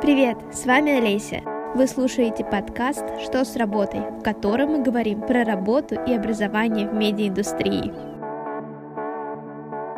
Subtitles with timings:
[0.00, 1.40] Привет, с вами Олеся.
[1.74, 6.94] Вы слушаете подкаст «Что с работой», в котором мы говорим про работу и образование в
[6.94, 7.92] медиаиндустрии.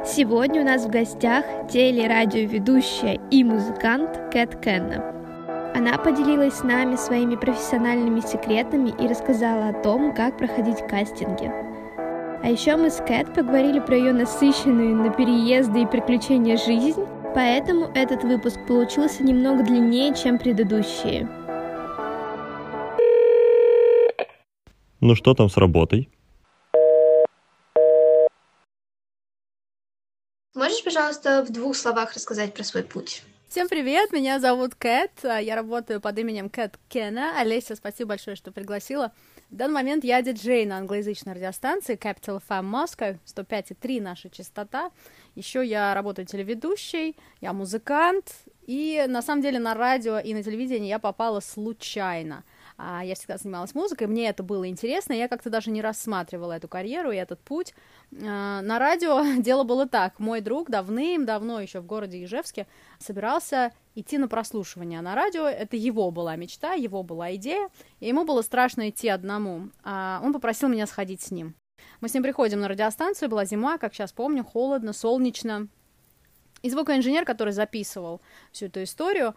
[0.04, 5.72] Сегодня у нас в гостях телерадиоведущая и музыкант Кэт Кенна.
[5.74, 11.50] Она поделилась с нами своими профессиональными секретами и рассказала о том, как проходить кастинги.
[12.42, 17.04] А еще мы с Кэт поговорили про ее насыщенную на переезды и приключения жизнь,
[17.36, 21.28] поэтому этот выпуск получился немного длиннее, чем предыдущие.
[25.02, 26.08] Ну что там с работой?
[30.54, 33.22] Можешь, пожалуйста, в двух словах рассказать про свой путь?
[33.50, 37.38] Всем привет, меня зовут Кэт, я работаю под именем Кэт Кена.
[37.38, 39.12] Олеся, спасибо большое, что пригласила.
[39.50, 44.90] В данный момент я диджей на англоязычной радиостанции Capital FM Moscow, 105,3 наша частота.
[45.36, 48.34] Еще я работаю телеведущей, я музыкант,
[48.66, 52.44] и на самом деле на радио и на телевидении я попала случайно—
[52.78, 56.68] а, я всегда занималась музыкой, мне это было интересно, я как-то даже не рассматривала эту
[56.68, 57.74] карьеру и этот путь.
[58.12, 62.66] А, на радио дело было так, мой друг давным-давно еще в городе Ижевске
[62.98, 65.00] собирался идти на прослушивание.
[65.00, 69.70] На радио, это его была мечта, его была идея, и ему было страшно идти одному,
[69.82, 71.54] а он попросил меня сходить с ним.
[72.02, 75.68] Мы с ним приходим на радиостанцию, была зима, как сейчас помню, холодно, солнечно,
[76.62, 79.34] и звукоинженер, который записывал всю эту историю,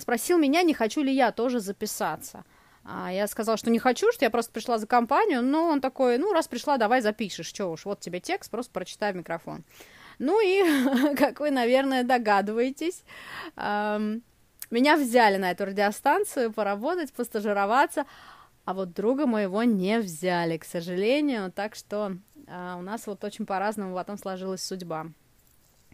[0.00, 2.44] спросил меня, не хочу ли я тоже записаться–
[2.90, 6.16] а я сказала, что не хочу, что я просто пришла за компанию, но он такой,
[6.16, 9.62] ну, раз пришла, давай запишешь, что уж, вот тебе текст, просто прочитай в микрофон.
[10.18, 13.04] Ну и, как вы, наверное, догадываетесь,
[13.56, 18.06] меня взяли на эту радиостанцию поработать, постажироваться,
[18.64, 23.46] а вот друга моего не взяли, к сожалению, так что э, у нас вот очень
[23.46, 25.06] по-разному потом сложилась судьба.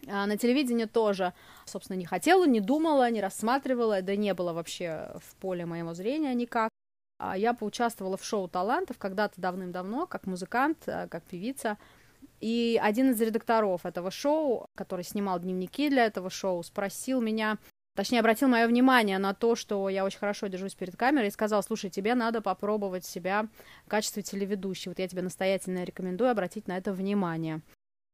[0.07, 1.33] А на телевидении тоже,
[1.65, 6.33] собственно, не хотела, не думала, не рассматривала, да не было вообще в поле моего зрения
[6.33, 6.69] никак.
[7.17, 11.77] А я поучаствовала в шоу талантов когда-то давным-давно, как музыкант, э, как певица.
[12.41, 17.57] И один из редакторов этого шоу, который снимал дневники для этого шоу, спросил меня,
[17.95, 21.63] точнее, обратил мое внимание на то, что я очень хорошо держусь перед камерой, и сказал,
[21.63, 23.47] слушай, тебе надо попробовать себя
[23.85, 24.89] в качестве телеведущей.
[24.89, 27.61] Вот я тебе настоятельно рекомендую обратить на это внимание.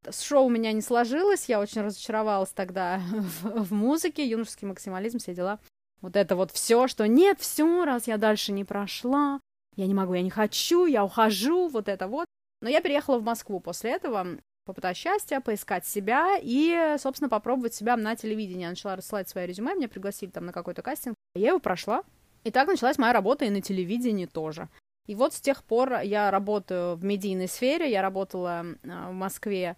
[0.08, 3.02] С шоу у меня не сложилось, я очень разочаровалась тогда
[3.42, 5.60] в, в музыке, юношеский максимализм, все дела.
[6.02, 9.40] Вот это вот все, что нет, все, раз я дальше не прошла,
[9.76, 12.26] я не могу, я не хочу, я ухожу, вот это вот.
[12.62, 17.98] Но я переехала в Москву после этого, попытать счастья, поискать себя и, собственно, попробовать себя
[17.98, 18.64] на телевидении.
[18.64, 21.16] Я начала рассылать свои резюме, меня пригласили там на какой-то кастинг.
[21.36, 22.04] Я его прошла.
[22.44, 24.68] И так началась моя работа и на телевидении тоже.
[25.08, 29.78] И вот с тех пор я работаю в медийной сфере, я работала а, в Москве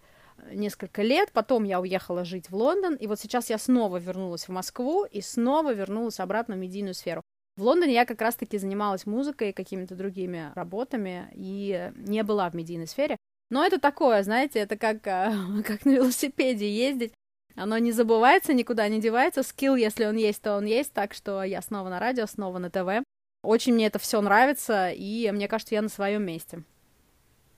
[0.52, 4.52] несколько лет, потом я уехала жить в Лондон, и вот сейчас я снова вернулась в
[4.52, 7.22] Москву и снова вернулась обратно в медийную сферу.
[7.56, 12.54] В Лондоне я как раз-таки занималась музыкой и какими-то другими работами и не была в
[12.54, 13.16] медийной сфере.
[13.50, 15.32] Но это такое, знаете, это как, а,
[15.66, 17.12] как на велосипеде ездить.
[17.54, 19.44] Оно не забывается, никуда не девается.
[19.44, 20.92] Скилл, если он есть, то он есть.
[20.92, 23.04] Так что я снова на радио, снова на ТВ.
[23.44, 26.64] Очень мне это все нравится, и мне кажется, я на своем месте.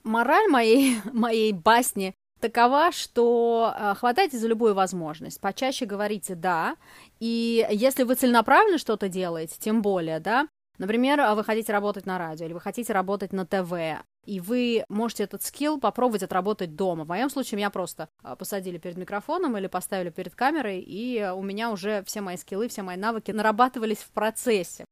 [0.03, 6.75] Мораль моей, моей басни такова, что э, хватайте за любую возможность, почаще говорите «да»,
[7.19, 12.45] и если вы целенаправленно что-то делаете, тем более, да, например, вы хотите работать на радио
[12.45, 17.05] или вы хотите работать на ТВ, и вы можете этот скилл попробовать отработать дома.
[17.05, 21.41] В моем случае меня просто э, посадили перед микрофоном или поставили перед камерой, и у
[21.41, 24.85] меня уже все мои скиллы, все мои навыки нарабатывались в процессе.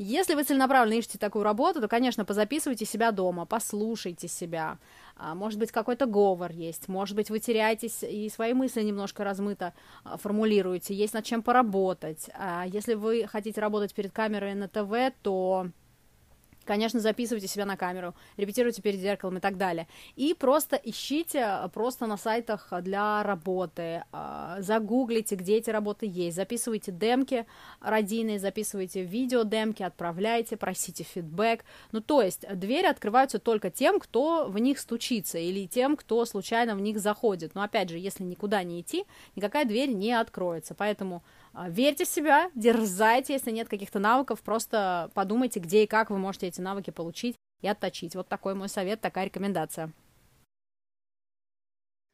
[0.00, 4.78] Если вы целенаправленно ищете такую работу, то, конечно, позаписывайте себя дома, послушайте себя.
[5.16, 9.74] А, может быть, какой-то говор есть, может быть, вы теряетесь и свои мысли немножко размыто
[10.04, 12.30] а, формулируете, есть над чем поработать.
[12.34, 15.66] А если вы хотите работать перед камерой на ТВ, то
[16.68, 19.88] Конечно, записывайте себя на камеру, репетируйте перед зеркалом и так далее.
[20.16, 26.36] И просто ищите э, просто на сайтах для работы, э, загуглите, где эти работы есть,
[26.36, 27.46] записывайте демки
[27.80, 31.64] родийные, записывайте видео демки, отправляйте, просите фидбэк.
[31.92, 36.76] Ну, то есть двери открываются только тем, кто в них стучится, или тем, кто случайно
[36.76, 37.54] в них заходит.
[37.54, 39.06] Но, опять же, если никуда не идти,
[39.36, 40.74] никакая дверь не откроется.
[40.74, 41.22] Поэтому
[41.68, 46.46] верьте в себя, дерзайте, если нет каких-то навыков, просто подумайте, где и как вы можете
[46.46, 48.14] эти навыки получить и отточить.
[48.14, 49.90] Вот такой мой совет, такая рекомендация.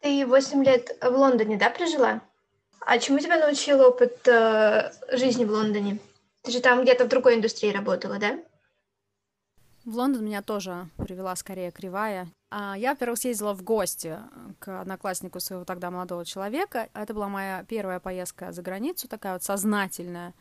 [0.01, 2.21] Ты 8 лет в Лондоне, да, прожила?
[2.81, 5.99] А чему тебя научил опыт э, жизни в Лондоне?
[6.43, 8.39] Ты же там где-то в другой индустрии работала, да?
[9.85, 12.29] В Лондон меня тоже привела скорее кривая.
[12.51, 14.19] А, я, во-первых, съездила в гости
[14.59, 16.89] к однокласснику своего тогда молодого человека.
[16.95, 20.33] Это была моя первая поездка за границу, такая вот сознательная.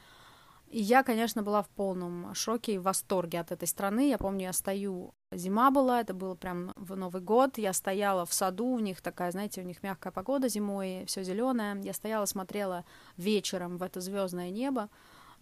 [0.67, 4.09] И я, конечно, была в полном шоке и восторге от этой страны.
[4.09, 7.57] Я помню, я стою, зима была, это было прям в Новый год.
[7.57, 11.77] Я стояла в саду, у них такая, знаете, у них мягкая погода зимой, все зеленое.
[11.83, 12.85] Я стояла, смотрела
[13.17, 14.89] вечером в это звездное небо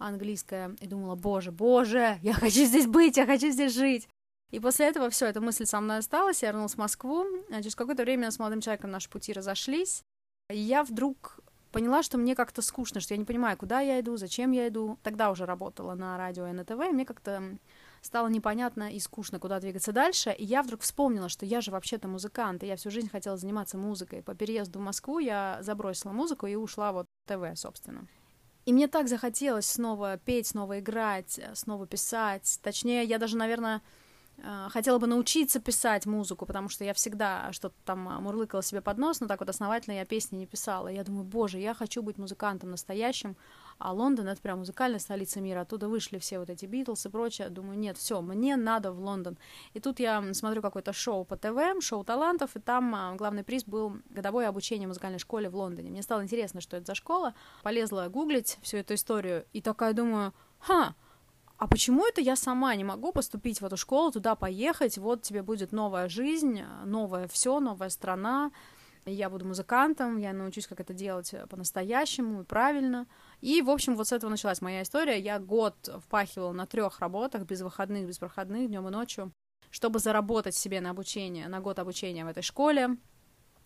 [0.06, 4.08] английское и думала, боже, боже, я хочу здесь быть, я хочу здесь жить.
[4.50, 7.74] И после этого все, эта мысль со мной осталась, я вернулась в Москву, а через
[7.74, 10.02] какое-то время с молодым человеком наши пути разошлись,
[10.50, 11.40] и я вдруг
[11.72, 14.98] поняла, что мне как-то скучно, что я не понимаю, куда я иду, зачем я иду.
[15.02, 17.56] Тогда уже работала на радио НТВ, и мне как-то
[18.02, 20.34] стало непонятно и скучно, куда двигаться дальше.
[20.38, 23.78] И я вдруг вспомнила, что я же вообще-то музыкант, и я всю жизнь хотела заниматься
[23.78, 24.22] музыкой.
[24.22, 28.06] По переезду в Москву я забросила музыку и ушла вот в ТВ, собственно.
[28.64, 32.58] И мне так захотелось снова петь, снова играть, снова писать.
[32.62, 33.82] Точнее, я даже, наверное,
[34.38, 38.80] Э, хотела бы научиться писать музыку, потому что я всегда что-то там э, мурлыкала себе
[38.80, 40.88] под нос, но так вот основательно я песни не писала.
[40.88, 43.36] я думаю, боже, я хочу быть музыкантом настоящим,
[43.78, 47.48] а Лондон— это прям музыкальная столица мира, оттуда вышли все вот эти Битлз и прочее.
[47.48, 49.38] Думаю, нет, все, мне надо в Лондон.
[49.74, 53.64] И тут я смотрю какое-то шоу по ТВ, шоу талантов, и там э, главный приз
[53.64, 55.90] был годовое обучение в музыкальной школе в Лондоне.
[55.90, 57.34] Мне стало интересно, что это за школа.
[57.62, 60.94] Полезла гуглить всю эту историю, и такая думаю, ха,
[61.62, 65.42] а почему это я сама не могу поступить в эту школу, туда поехать, вот тебе
[65.42, 68.50] будет новая жизнь, новое все, новая страна,
[69.04, 73.06] я буду музыкантом, я научусь, как это делать по-настоящему и правильно.
[73.42, 75.18] И, в общем, вот с этого началась моя история.
[75.18, 75.74] Я год
[76.04, 79.32] впахивала на трех работах, без выходных, без проходных, днем и ночью,
[79.68, 82.96] чтобы заработать себе на обучение, на год обучения в этой школе,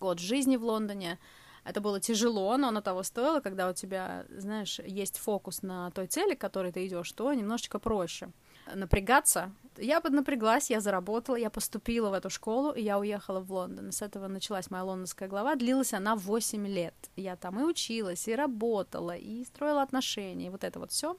[0.00, 1.18] год жизни в Лондоне.
[1.62, 6.06] Это было тяжело, но оно того стоило, когда у тебя, знаешь, есть фокус на той
[6.06, 8.30] цели, к которой ты идешь, то немножечко проще.
[8.74, 9.52] Напрягаться.
[9.78, 13.92] Я поднапряглась, я заработала, я поступила в эту школу, и я уехала в Лондон.
[13.92, 15.54] С этого началась моя лондонская глава.
[15.54, 16.94] Длилась она 8 лет.
[17.14, 21.16] Я там и училась, и работала, и строила отношения, и вот это вот все.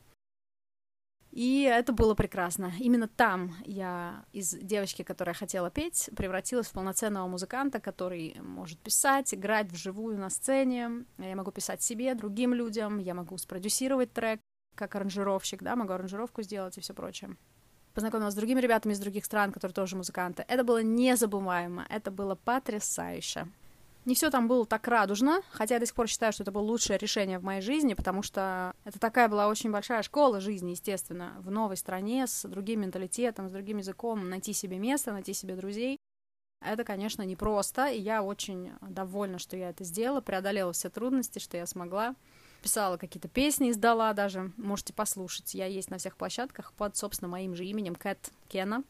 [1.32, 2.72] И это было прекрасно.
[2.80, 9.34] Именно там я из девочки, которая хотела петь, превратилась в полноценного музыканта, который может писать,
[9.34, 11.06] играть вживую на сцене.
[11.18, 14.40] Я могу писать себе, другим людям, я могу спродюсировать трек
[14.78, 17.36] как аранжировщик, да, могу аранжировку сделать и все прочее.
[17.94, 20.46] Познакомилась с другими ребятами из других стран, которые тоже музыканты.
[20.48, 23.48] Это было незабываемо, это было потрясающе.
[24.06, 26.62] Не все там было так радужно, хотя я до сих пор считаю, что это было
[26.62, 31.36] лучшее решение в моей жизни, потому что это такая была очень большая школа жизни, естественно,
[31.40, 35.98] в новой стране, с другим менталитетом, с другим языком, найти себе место, найти себе друзей.
[36.62, 41.58] Это, конечно, непросто, и я очень довольна, что я это сделала, преодолела все трудности, что
[41.58, 42.16] я смогла.
[42.68, 45.54] Писала какие-то песни, издала даже, можете послушать.
[45.54, 48.84] Я есть на всех площадках под, собственно, моим же именем, Кэт Кена.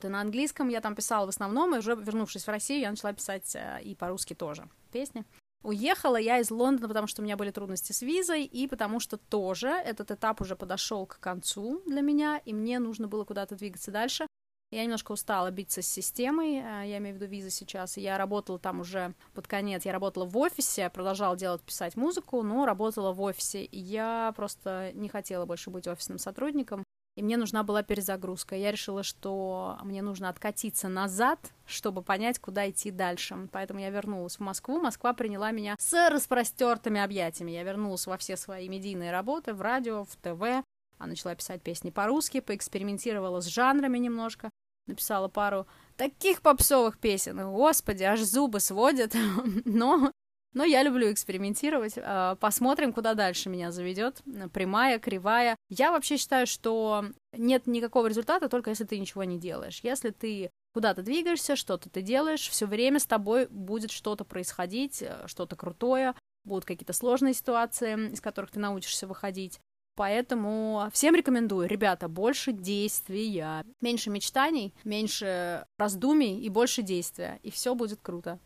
[0.00, 3.12] И на английском я там писала в основном, и уже вернувшись в Россию, я начала
[3.12, 5.24] писать э, и по-русски тоже песни.
[5.64, 9.16] Уехала я из Лондона, потому что у меня были трудности с визой, и потому что
[9.16, 13.90] тоже этот этап уже подошел к концу для меня, и мне нужно было куда-то двигаться
[13.90, 14.28] дальше.
[14.70, 17.96] Я немножко устала биться с системой, э, я имею в виду визы сейчас.
[17.96, 22.66] Я работала там уже под конец, я работала в офисе, продолжала делать, писать музыку, но
[22.66, 23.64] работала в офисе.
[23.64, 26.84] И я просто не хотела больше быть офисным сотрудником
[27.16, 28.56] и мне нужна была перезагрузка.
[28.56, 33.48] Я решила, что мне нужно откатиться назад, чтобы понять, куда идти дальше.
[33.52, 34.80] Поэтому я вернулась в Москву.
[34.80, 37.50] Москва приняла меня с распростертыми объятиями.
[37.50, 40.64] Я вернулась во все свои медийные работы, в радио, в ТВ.
[40.98, 44.49] А начала писать песни по-русски, поэкспериментировала с жанрами немножко.
[44.90, 45.66] Написала пару
[45.96, 47.40] таких попсовых песен.
[47.50, 49.14] Господи, аж зубы сводят.
[49.64, 50.12] Но
[50.52, 51.94] но я люблю экспериментировать.
[51.96, 54.20] А, посмотрим, куда дальше меня заведет.
[54.52, 55.56] Прямая, кривая.
[55.68, 59.80] Я вообще считаю, что нет никакого результата, только если ты ничего не делаешь.
[59.82, 65.24] Если ты куда-то двигаешься, что-то ты делаешь, все время с тобой будет что-то происходить, э,
[65.26, 69.60] что-то крутое, будут какие-то сложные ситуации, из которых ты научишься выходить.
[70.00, 77.74] Поэтому всем рекомендую, ребята, больше действия, меньше мечтаний, меньше раздумий и больше действия, и все
[77.74, 78.38] будет круто.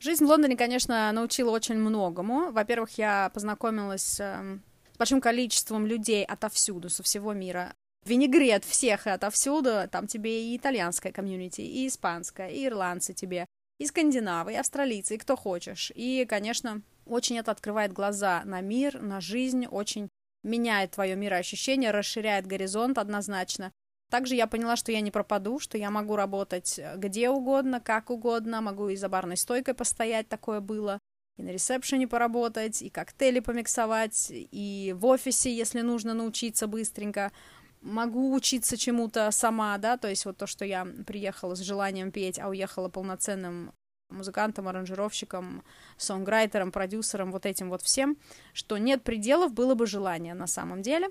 [0.00, 2.52] Жизнь в Лондоне, конечно, научила очень многому.
[2.52, 4.62] Во-первых, я познакомилась эм,
[4.94, 7.74] с большим количеством людей отовсюду, со всего мира.
[8.06, 9.86] Винегрет всех отовсюду.
[9.90, 13.44] Там тебе и итальянская комьюнити, и испанская, и ирландцы тебе,
[13.78, 15.92] и скандинавы, и австралийцы, и кто хочешь.
[15.94, 16.80] И, конечно,
[17.12, 20.08] очень это открывает глаза на мир, на жизнь, очень
[20.42, 23.72] меняет твое мироощущение, расширяет горизонт однозначно.
[24.10, 28.10] Также я поняла, что я не пропаду, что я могу работать э, где угодно, как
[28.10, 30.98] угодно, могу и за барной стойкой постоять, такое было,
[31.38, 37.32] и на ресепшене поработать, и коктейли помиксовать, и в офисе, если нужно научиться быстренько.
[37.80, 42.38] Могу учиться чему-то сама, да, то есть вот то, что я приехала с желанием петь,
[42.38, 43.72] а уехала полноценным
[44.12, 45.62] музыкантам, аранжировщикам,
[45.96, 48.16] сонграйтерам, продюсерам, вот этим вот всем,
[48.52, 51.08] что нет пределов, было бы желание на самом деле.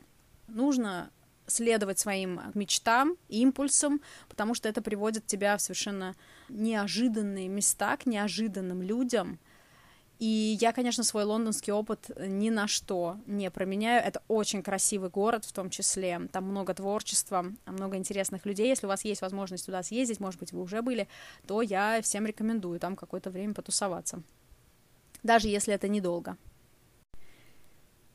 [0.47, 1.11] Нужно
[1.47, 6.15] следовать своим мечтам, импульсам, потому что это приводит тебя в совершенно
[6.49, 9.39] неожиданные места, к неожиданным людям.
[10.21, 14.03] И я, конечно, свой лондонский опыт ни на что не променяю.
[14.05, 16.29] Это очень красивый город в том числе.
[16.31, 18.69] Там много творчества, много интересных людей.
[18.69, 21.07] Если у вас есть возможность туда съездить, может быть, вы уже были,
[21.47, 24.21] то я всем рекомендую там какое-то время потусоваться.
[25.23, 26.37] Даже если это недолго.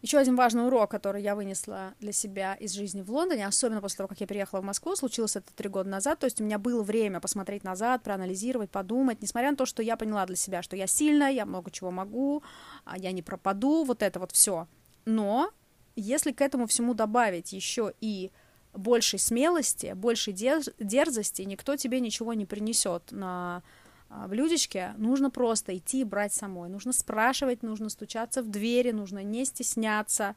[0.06, 3.96] Еще один важный урок, который я вынесла для себя из жизни в Лондоне, особенно после
[3.96, 6.60] того, как я переехала в Москву, случилось это три года назад, то есть у меня
[6.60, 10.76] было время посмотреть назад, проанализировать, подумать, несмотря на то, что я поняла для себя, что
[10.76, 12.44] я сильная, я много чего могу,
[12.84, 14.68] а я не пропаду, вот это вот все.
[15.06, 15.50] Но
[15.96, 18.30] если к этому всему добавить еще и
[18.74, 23.64] большей смелости, большей дерзости, никто тебе ничего не принесет на
[24.08, 26.68] а, блюдечке, нужно просто идти и брать самой.
[26.68, 30.36] Нужно спрашивать, нужно стучаться в двери, нужно не стесняться,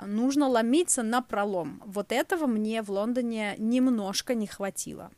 [0.00, 1.82] нужно ломиться на пролом.
[1.86, 5.10] Вот этого мне в Лондоне немножко не хватило.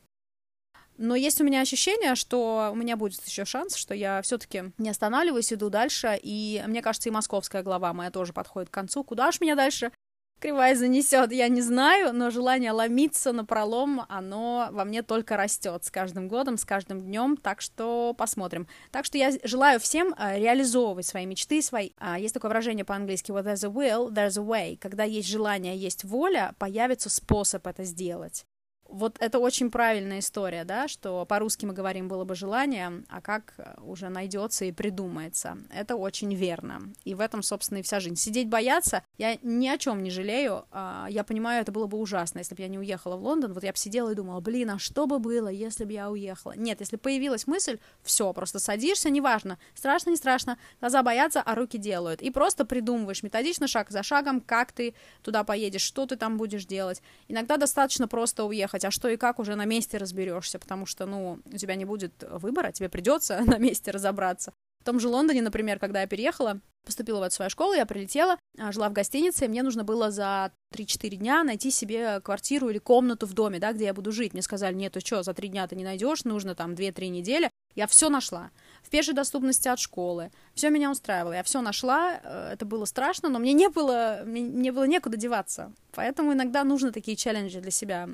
[0.99, 4.91] Но есть у меня ощущение, что у меня будет еще шанс, что я все-таки не
[4.91, 6.19] останавливаюсь, иду дальше.
[6.21, 9.05] И мне кажется, и московская глава моя тоже подходит к концу.
[9.05, 9.93] Куда ж меня дальше
[10.41, 15.85] кривая занесет, я не знаю, но желание ломиться на пролом, оно во мне только растет
[15.85, 18.67] с каждым годом, с каждым днем, так что посмотрим.
[18.91, 21.91] Так что я желаю всем а, реализовывать свои мечты, свои...
[21.99, 24.77] А, есть такое выражение по-английски, what there's a will, there's a way.
[24.77, 28.45] Когда есть желание, есть воля, появится способ это сделать
[28.89, 33.55] вот это очень правильная история, да, что по-русски мы говорим было бы желание, а как
[33.59, 35.59] э, уже найдется и придумается.
[35.71, 36.81] Это очень верно.
[37.05, 38.17] И в этом, собственно, и вся жизнь.
[38.17, 40.65] Сидеть бояться, я ни о чем не жалею.
[40.73, 43.53] А, я понимаю, это было бы ужасно, если бы я не уехала в Лондон.
[43.53, 46.55] Вот я бы сидела и думала, блин, а что бы было, если бы я уехала?
[46.57, 51.77] Нет, если появилась мысль, все, просто садишься, неважно, страшно, не страшно, глаза боятся, а руки
[51.77, 52.23] делают.
[52.23, 56.65] И просто придумываешь методично, шаг за шагом, как ты туда поедешь, что ты там будешь
[56.65, 57.03] делать.
[57.29, 61.41] Иногда достаточно просто уехать а что и как уже на месте разберешься, потому что, ну,
[61.45, 64.53] у тебя не будет выбора, тебе придется на месте разобраться.
[64.81, 68.39] В том же Лондоне, например, когда я переехала, поступила в эту свою школу, я прилетела,
[68.59, 72.79] а, жила в гостинице, и мне нужно было за 3-4 дня найти себе квартиру или
[72.79, 74.33] комнату в доме, да, где я буду жить.
[74.33, 77.51] Мне сказали, нет, ты что, за 3 дня ты не найдешь, нужно там 2-3 недели.
[77.75, 78.51] Я все нашла.
[78.83, 80.31] В пешей доступности от школы.
[80.55, 81.33] Все меня устраивало.
[81.33, 82.21] Я все нашла.
[82.23, 85.73] Э, это было страшно, но мне не было, мне не было некуда деваться.
[85.93, 88.09] Поэтому иногда нужно такие челленджи для себя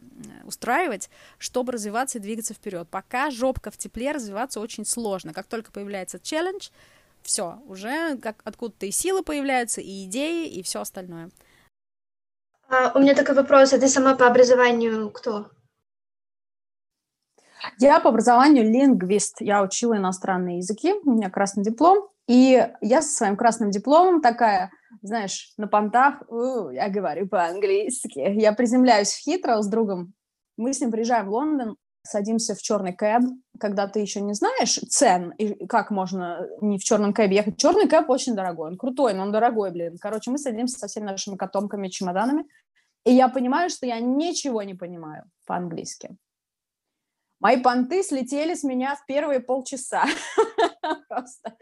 [0.45, 2.89] устраивать, чтобы развиваться и двигаться вперед.
[2.91, 5.33] Пока жопка в тепле, развиваться очень сложно.
[5.33, 6.71] Как только появляется челлендж,
[7.23, 11.31] все, уже как откуда-то и силы появляются, и идеи, и все остальное.
[12.69, 15.51] А, у меня такой вопрос, а ты сама по образованию кто?
[17.79, 19.41] Я по образованию лингвист.
[19.41, 22.09] Я учила иностранные языки, у меня красный диплом.
[22.27, 24.71] И я со своим красным дипломом такая,
[25.03, 26.23] знаешь, на понтах,
[26.73, 28.19] я говорю по-английски.
[28.41, 30.15] Я приземляюсь в Хитро с другом.
[30.57, 33.23] Мы с ним приезжаем в Лондон, садимся в черный кэб,
[33.59, 37.59] когда ты еще не знаешь цен и как можно не в черном кэбе ехать.
[37.59, 39.97] Черный кэб очень дорогой, он крутой, но он дорогой, блин.
[40.01, 42.47] Короче, мы садимся со всеми нашими котомками, чемоданами,
[43.05, 46.17] и я понимаю, что я ничего не понимаю по-английски.
[47.41, 50.05] Мои понты слетели с меня в первые полчаса.
[51.09, 51.57] Просто.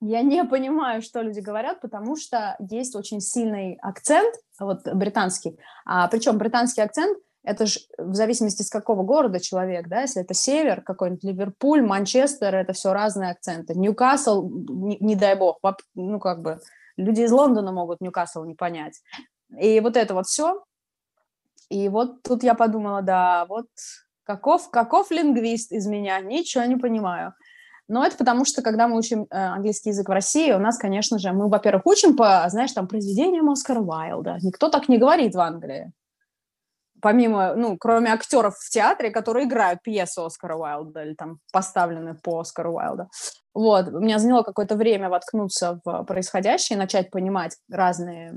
[0.00, 5.58] Я не понимаю, что люди говорят, потому что есть очень сильный акцент, вот британский.
[5.84, 10.32] А, причем британский акцент– это же в зависимости с какого города человек, да, если это
[10.32, 13.74] север, какой-нибудь Ливерпуль, Манчестер, это все разные акценты.
[13.74, 15.58] Ньюкасл, не, не дай бог,
[15.94, 16.60] ну как бы
[16.96, 19.02] люди из Лондона могут Ньюкасл не понять.
[19.58, 20.64] И вот это вот все.
[21.68, 23.68] И вот тут я подумала, да, вот
[24.30, 26.20] Каков, каков лингвист из меня?
[26.20, 27.34] Ничего не понимаю.
[27.88, 31.18] Но это потому, что когда мы учим э, английский язык в России, у нас, конечно
[31.18, 34.38] же, мы, во-первых, учим по, знаешь, там, произведениям Оскара Уайлда.
[34.42, 35.92] Никто так не говорит в Англии
[37.00, 42.40] помимо, ну, кроме актеров в театре, которые играют пьесу Оскара Уайлда или там поставлены по
[42.40, 43.08] Оскару Уайлда.
[43.54, 48.34] Вот, у меня заняло какое-то время воткнуться в происходящее и начать понимать разные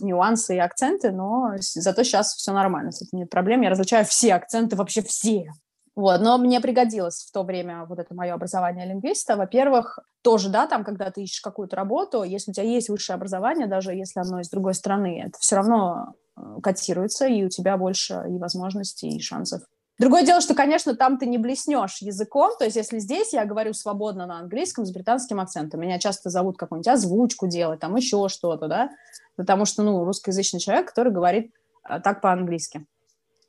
[0.00, 4.34] нюансы и акценты, но зато сейчас все нормально, с этим нет проблем, я различаю все
[4.34, 5.50] акценты, вообще все.
[5.94, 9.34] Вот, но мне пригодилось в то время вот это мое образование лингвиста.
[9.36, 13.66] Во-первых, тоже, да, там, когда ты ищешь какую-то работу, если у тебя есть высшее образование,
[13.66, 18.24] даже если оно из другой страны, это все равно Э, котируется, и у тебя больше
[18.28, 19.62] и возможностей, и шансов.
[19.98, 23.72] Другое дело, что, конечно, там ты не блеснешь языком, то есть если здесь я говорю
[23.72, 28.68] свободно на английском с британским акцентом, меня часто зовут какую-нибудь озвучку делать, там еще что-то,
[28.68, 28.90] да,
[29.38, 31.54] потому что, ну, русскоязычный человек, который говорит
[31.88, 32.84] э, так по-английски.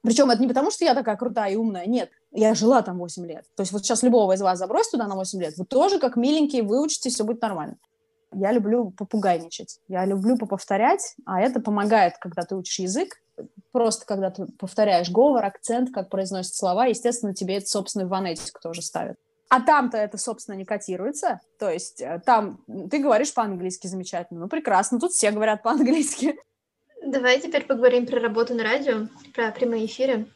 [0.01, 3.25] Причем это не потому, что я такая крутая и умная, нет, я жила там 8
[3.25, 3.45] лет.
[3.55, 6.15] То есть вот сейчас любого из вас забрось туда на 8 лет, вы тоже как
[6.15, 7.77] миленькие выучите, все будет нормально.
[8.31, 13.19] Я люблю попугайничать, я люблю поповторять, а это помогает, когда ты учишь язык,
[13.71, 18.83] просто когда ты повторяешь говор, акцент, как произносят слова, естественно, тебе это собственную фонетику тоже
[18.83, 19.17] ставит.
[19.49, 21.41] А там-то это, собственно, не котируется.
[21.57, 24.41] То есть э, там ты говоришь по-английски замечательно.
[24.41, 24.99] Ну, прекрасно.
[24.99, 26.37] Тут все говорят по-английски.
[27.03, 30.27] Давай теперь поговорим про работу на радио, про прямые эфиры.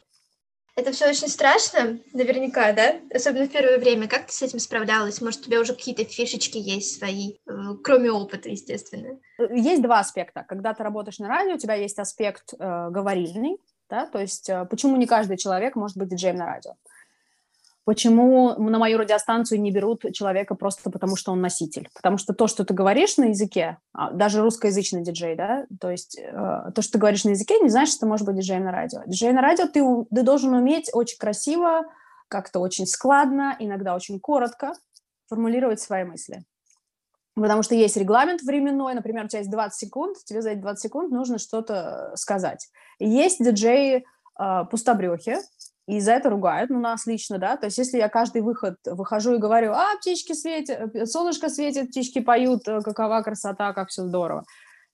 [0.76, 2.96] Это все очень страшно, наверняка, да?
[3.14, 4.08] Особенно в первое время.
[4.08, 5.20] Как ты с этим справлялась?
[5.20, 7.52] Может, у тебя уже какие-то фишечки есть свои, э,
[7.84, 9.20] кроме опыта, естественно?
[9.38, 10.44] Есть два аспекта.
[10.48, 14.64] Когда ты работаешь на радио, у тебя есть аспект э, говорильный, да, то есть э,
[14.68, 16.72] почему не каждый человек может быть диджеем на радио.
[17.84, 21.90] Почему на мою радиостанцию не берут человека просто потому, что он носитель?
[21.94, 26.18] Потому что то, что ты говоришь на языке, а, даже русскоязычный диджей, да, то есть
[26.18, 28.72] э, то, что ты говоришь на языке, не значит, что ты можешь быть диджеем на
[28.72, 29.02] радио.
[29.06, 29.82] Диджей на радио ты,
[30.14, 31.82] ты должен уметь очень красиво,
[32.28, 34.72] как-то очень складно, иногда очень коротко
[35.28, 36.42] формулировать свои мысли.
[37.34, 40.82] Потому что есть регламент временной, например, у тебя есть 20 секунд, тебе за эти 20
[40.82, 42.70] секунд нужно что-то сказать.
[42.98, 44.04] есть диджеи
[44.38, 45.36] э, пустобрехи,
[45.86, 49.34] и за это ругают, ну, нас лично, да, то есть если я каждый выход выхожу
[49.34, 54.04] и говорю, а, птички светят, э, солнышко светит, птички поют, э, какова красота, как все
[54.06, 54.44] здорово.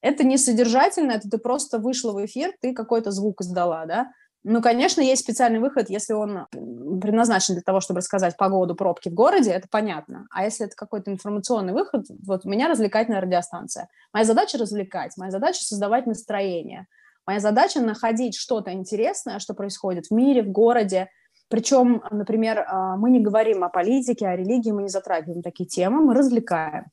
[0.00, 4.10] Это не содержательно, это ты просто вышла в эфир, ты какой-то звук издала, да.
[4.42, 9.14] Ну, конечно, есть специальный выход, если он предназначен для того, чтобы рассказать погоду, пробки в
[9.14, 10.26] городе, это понятно.
[10.30, 13.88] А если это какой-то информационный выход, вот у меня развлекательная радиостанция.
[14.14, 16.86] Моя задача развлекать, моя задача создавать настроение–
[17.30, 21.08] Моя задача находить что-то интересное, что происходит в мире, в городе.
[21.46, 26.00] Причем, например, а, мы не говорим о политике, о религии, мы не затрагиваем такие темы,
[26.00, 26.86] мы развлекаем.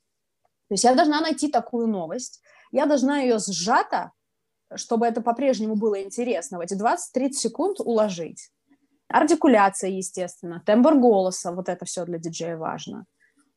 [0.67, 4.11] То есть я должна найти такую новость, я должна ее сжато,
[4.75, 8.51] чтобы это по-прежнему было интересно, в эти 20-30 секунд уложить.
[9.07, 13.05] Артикуляция, естественно, тембр голоса, вот это все для диджея важно.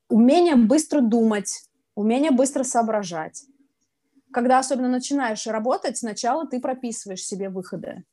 [0.08, 1.60] Умение быстро думать,
[1.94, 3.44] умение быстро соображать
[4.32, 8.04] когда особенно начинаешь работать, сначала ты прописываешь себе выходы.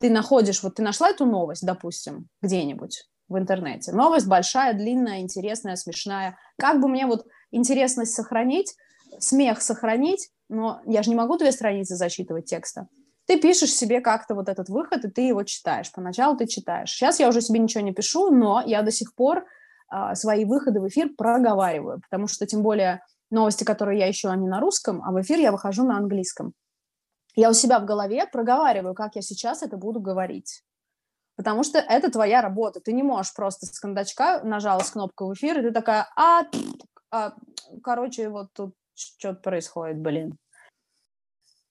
[0.00, 3.92] Ты находишь, вот ты нашла эту новость, допустим, где-нибудь в интернете.
[3.92, 6.38] Новость большая, длинная, интересная, смешная.
[6.58, 8.74] Как бы мне вот интересность сохранить,
[9.18, 12.88] смех сохранить, но я же не могу две страницы зачитывать текста.
[13.26, 15.92] Ты пишешь себе как-то вот этот выход, и ты его читаешь.
[15.92, 16.90] Поначалу ты читаешь.
[16.90, 19.44] Сейчас я уже себе ничего не пишу, но я до сих пор
[19.88, 24.48] а, свои выходы в эфир проговариваю, потому что тем более новости, которые я еще они
[24.48, 26.52] на русском, а в эфир я выхожу на английском.
[27.34, 30.64] Я у себя в голове проговариваю, как я сейчас это буду говорить.
[31.36, 32.80] Потому что это твоя работа.
[32.80, 36.42] Ты не можешь просто с кондачка нажала с кнопкой в эфир, и ты такая, а,
[37.12, 37.34] а
[37.84, 40.36] короче, вот тут что-то происходит, блин.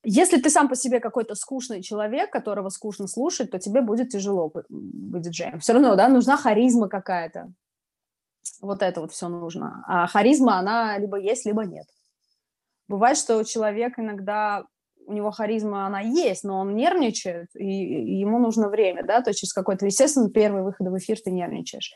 [0.03, 4.49] Если ты сам по себе какой-то скучный человек, которого скучно слушать, то тебе будет тяжело
[4.69, 5.59] быть диджеем.
[5.59, 7.51] Все равно, да, нужна харизма какая-то.
[8.61, 9.83] Вот это вот все нужно.
[9.87, 11.85] А харизма, она либо есть, либо нет.
[12.87, 14.65] Бывает, что человек иногда,
[15.05, 19.39] у него харизма, она есть, но он нервничает, и, ему нужно время, да, то есть
[19.41, 21.93] через какой-то, естественно, первый выход в эфир ты нервничаешь.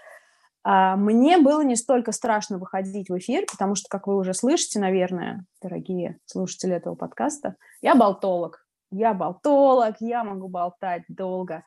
[0.64, 4.80] А мне было не столько страшно выходить в эфир, потому что, как вы уже слышите,
[4.80, 8.66] наверное, дорогие слушатели этого подкаста, я болтолог.
[8.92, 11.64] Я болтолог, я могу болтать долго.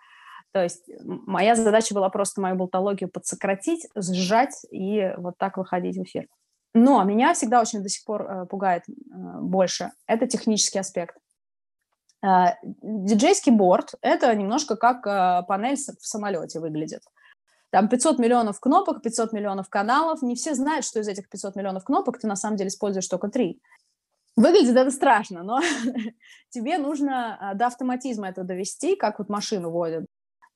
[0.54, 6.04] То есть моя задача была просто мою болтологию подсократить, сжать и вот так выходить в
[6.04, 6.28] эфир.
[6.74, 8.92] Но меня всегда очень до сих пор э, пугает э,
[9.40, 9.90] больше.
[10.06, 11.16] Это технический аспект.
[12.24, 15.02] Э, диджейский борт– это немножко как
[15.48, 17.02] панель в самолете выглядит.
[17.70, 20.22] Там 500 миллионов кнопок, 500 миллионов каналов.
[20.22, 23.26] Не все знают, что из этих 500 миллионов кнопок ты на самом деле используешь только
[23.26, 23.60] три.
[24.36, 25.60] Выглядит это страшно, но
[26.50, 30.06] тебе нужно до автоматизма это довести, как вот машину водят.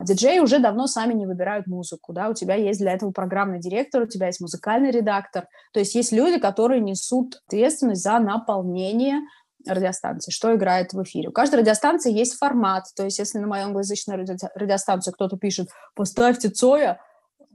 [0.01, 4.03] Диджеи уже давно сами не выбирают музыку, да, у тебя есть для этого программный директор,
[4.03, 9.21] у тебя есть музыкальный редактор, то есть есть люди, которые несут ответственность за наполнение
[9.67, 11.31] радиостанции, что играет в эфире.
[11.31, 16.49] У каждой радиостанции есть формат, то есть если на мою англоязычную радиостанцию кто-то пишет «поставьте
[16.49, 17.01] Цоя»,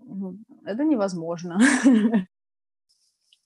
[0.06, 1.60] ну, это невозможно.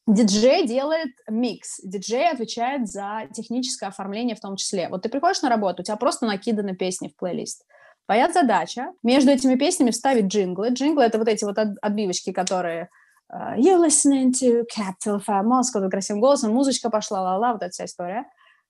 [0.07, 1.81] Диджей делает микс.
[1.83, 4.87] Диджей отвечает за техническое оформление в том числе.
[4.89, 7.65] Вот ты приходишь на работу, у тебя просто накиданы песни в плейлист.
[8.07, 10.69] Твоя задача между этими песнями вставить джинглы.
[10.69, 12.89] Джинглы— это вот эти вот отбивочки, которые
[13.31, 17.71] uh, You're listening to Capital FM Moscow, вот красивым голосом, музычка пошла, ла-ла, вот эта
[17.71, 18.25] вся история.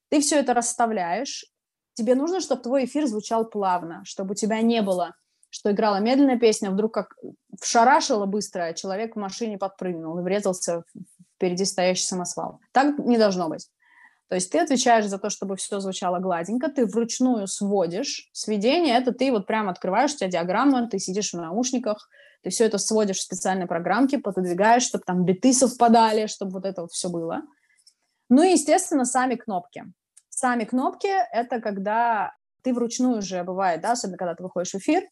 [0.09, 1.45] Ты все это расставляешь.
[1.93, 5.13] Тебе нужно, чтобы твой эфир звучал плавно, чтобы у тебя не было,
[5.49, 7.15] что играла медленная песня, вдруг как
[7.61, 10.83] вшарашила быстро, человек в машине подпрыгнул и врезался в
[11.37, 12.59] впереди стоящий самосвал.
[12.71, 13.69] Так не должно быть.
[14.29, 18.29] То есть ты отвечаешь за то, чтобы все звучало гладенько, ты вручную сводишь.
[18.33, 22.09] Сведение— это ты вот прямо открываешь, у тебя диаграмма, ты сидишь в наушниках,
[22.43, 26.81] ты все это сводишь в специальной программке, пододвигаешь, чтобы там биты совпадали, чтобы вот это
[26.81, 27.41] вот все было.
[28.29, 29.85] Ну и, естественно, сами кнопки.
[30.29, 35.03] Сами кнопки— это когда ты вручную уже бывает, да, особенно когда ты выходишь в эфир,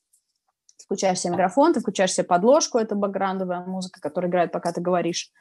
[0.84, 5.32] включаешь себе микрофон, ты включаешь себе подложку, это бэкграундовая музыка, которая играет, пока ты говоришь.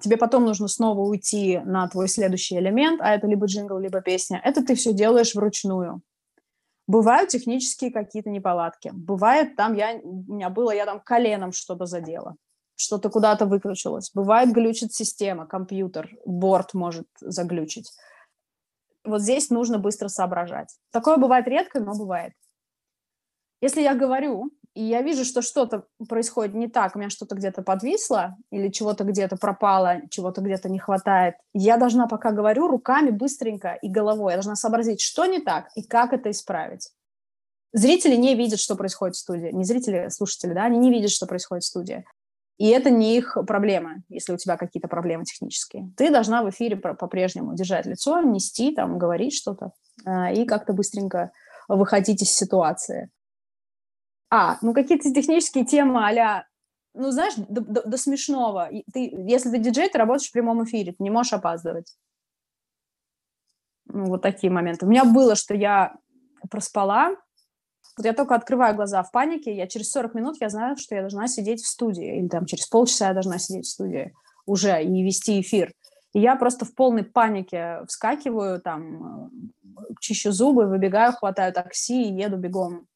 [0.00, 4.40] Тебе потом нужно снова уйти на твой следующий элемент, а это либо джингл, либо песня.
[4.44, 6.02] Это ты все делаешь вручную.
[6.86, 8.90] Бывают технические какие-то неполадки.
[8.92, 12.36] Бывает там, я, у меня было, я там коленом что-то задела,
[12.76, 14.10] что-то куда-то выключилось.
[14.14, 17.90] Бывает глючит система, компьютер, борт может заглючить.
[19.02, 20.76] Вот здесь нужно быстро соображать.
[20.90, 22.34] Такое бывает редко, но бывает.
[23.62, 27.62] Если я говорю, и я вижу, что что-то происходит не так, у меня что-то где-то
[27.62, 33.78] подвисло, или чего-то где-то пропало, чего-то где-то не хватает, я должна, пока говорю, руками быстренько
[33.80, 36.90] и головой, я должна сообразить, что не так и как это исправить.
[37.72, 39.48] Зрители не видят, что происходит в студии.
[39.50, 42.04] Не зрители, а слушатели, да, они не видят, что происходит в студии.
[42.58, 45.90] И это не их проблема, если у тебя какие-то проблемы технические.
[45.96, 49.72] Ты должна в эфире по-прежнему держать лицо, нести, там, говорить что-то
[50.04, 51.32] а, и как-то быстренько
[51.68, 53.10] выходить из ситуации.
[54.30, 56.44] А, ну какие-то технические темы а
[56.94, 58.70] ну, знаешь, до, до, до смешного.
[58.92, 61.94] Ты, если ты диджей, ты работаешь в прямом эфире, ты не можешь опаздывать.
[63.84, 64.86] Ну, вот такие моменты.
[64.86, 65.94] У меня было, что я
[66.50, 67.16] проспала,
[67.96, 71.02] вот я только открываю глаза в панике, я через 40 минут я знаю, что я
[71.02, 75.02] должна сидеть в студии, или там через полчаса я должна сидеть в студии уже и
[75.02, 75.72] вести эфир.
[76.12, 79.30] И я просто в полной панике вскакиваю, там,
[80.00, 82.86] чищу зубы, выбегаю, хватаю такси и еду бегом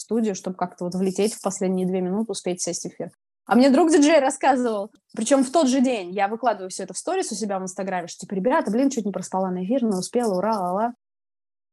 [0.00, 3.10] студию, чтобы как-то вот влететь в последние две минуты, успеть сесть в эфир.
[3.46, 6.98] А мне друг диджей рассказывал, причем в тот же день, я выкладываю все это в
[6.98, 9.98] сторис у себя в Инстаграме, что типа, ребята, блин, чуть не проспала на эфир, но
[9.98, 10.94] успела, ура, ла-ла.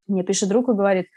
[0.08, 1.08] Мне пишет друг и говорит,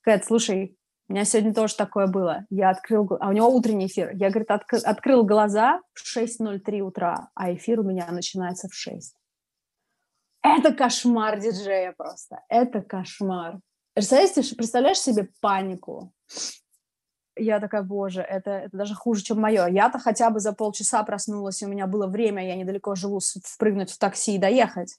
[0.00, 0.76] Кэт, слушай,
[1.08, 2.46] у меня сегодня тоже такое было.
[2.50, 4.10] Я открыл, а у него утренний эфир.
[4.14, 4.74] Я, говорит, отк...
[4.82, 9.14] открыл глаза в 6.03 утра, а эфир у меня начинается в 6.
[10.42, 12.40] Это кошмар диджея просто.
[12.48, 13.60] Это кошмар.
[13.94, 16.12] Представляешь, представляешь себе панику?
[17.36, 19.66] Я такая, боже, это, это даже хуже, чем мое.
[19.66, 23.90] Я-то хотя бы за полчаса проснулась, и у меня было время, я недалеко живу, впрыгнуть
[23.90, 24.98] в такси и доехать.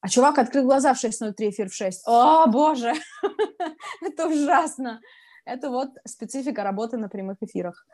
[0.00, 2.02] А чувак открыл глаза в 6.03, эфир в 6.
[2.06, 2.94] О, боже,
[4.02, 5.00] это ужасно.
[5.44, 7.86] Это вот специфика работы на прямых эфирах.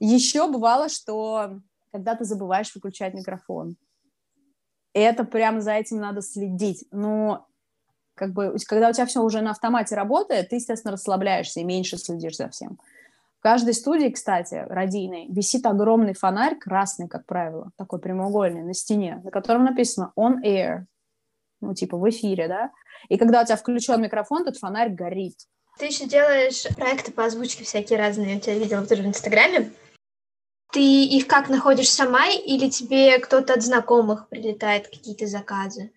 [0.00, 1.60] Еще бывало, что
[1.92, 3.76] когда ты забываешь выключать микрофон.
[4.92, 6.86] Это прям за этим надо следить.
[6.90, 7.46] Но
[8.20, 11.96] как бы, когда у тебя все уже на автомате работает, ты, естественно, расслабляешься и меньше
[11.96, 12.78] следишь за всем.
[13.38, 19.22] В каждой студии, кстати, радийной, висит огромный фонарь, красный, как правило, такой прямоугольный, на стене,
[19.24, 20.84] на котором написано «on air»,
[21.62, 22.70] ну, типа в эфире, да?
[23.08, 25.36] И когда у тебя включен микрофон, тот фонарь горит.
[25.78, 29.72] Ты еще делаешь проекты по озвучке всякие разные, я тебя видела тоже в Инстаграме.
[30.72, 35.90] Ты их как находишь сама или тебе кто-то от знакомых прилетает, какие-то заказы?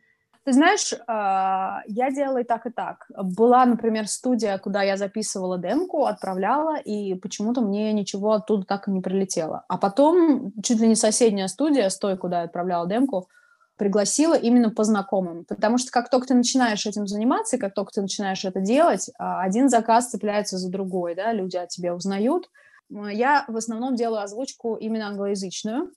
[0.45, 3.06] Ты знаешь, а, я делала и так, и так.
[3.15, 8.91] Была, например, студия, куда я записывала демку, отправляла, и почему-то мне ничего оттуда так и
[8.91, 9.63] не прилетело.
[9.69, 13.29] А потом чуть ли не соседняя студия, с той, куда я отправляла демку,
[13.77, 15.45] пригласила именно по знакомым.
[15.45, 19.10] Потому что как только ты начинаешь этим заниматься, и как только ты начинаешь это делать,
[19.17, 22.49] а, один заказ цепляется за другой, да, люди о тебе узнают.
[22.89, 25.89] Я в основном делаю озвучку именно англоязычную,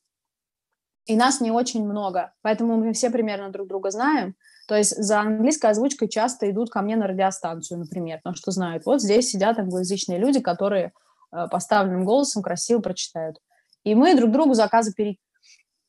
[1.07, 4.35] и нас не очень много, поэтому мы все примерно друг друга знаем.
[4.67, 8.85] То есть за английской озвучкой часто идут ко мне на радиостанцию, например, потому что знают,
[8.85, 10.93] вот здесь сидят англоязычные люди, которые
[11.33, 13.39] э, поставленным голосом красиво прочитают.
[13.85, 15.17] И мы друг другу заказы пере...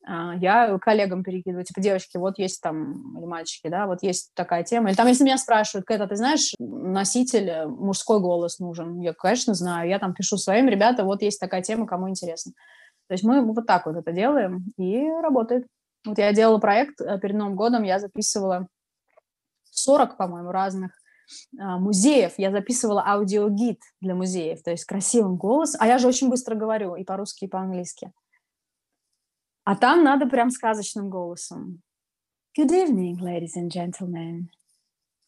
[0.06, 4.62] А, я коллегам перекидываю, типа, девочки, вот есть там, или мальчики, да, вот есть такая
[4.62, 4.88] тема.
[4.88, 9.00] Или там, если меня спрашивают, Кэта, ты знаешь, носитель, э, мужской голос нужен?
[9.00, 9.88] Я, конечно, знаю.
[9.88, 12.52] Я там пишу своим, ребята, вот есть такая тема, кому интересно.
[13.08, 15.66] То есть мы вот так вот это делаем, и работает.
[16.04, 18.68] Вот я делала проект э, перед Новым годом, я записывала
[19.70, 20.92] 40, по-моему, разных
[21.58, 22.34] а, музеев.
[22.36, 25.80] Я записывала аудиогид для музеев, то есть красивым голосом.
[25.82, 28.12] А я же очень быстро говорю и по-русски, и по-английски.
[29.64, 31.82] А там надо прям сказочным голосом.
[32.58, 34.48] Good evening, ladies and gentlemen.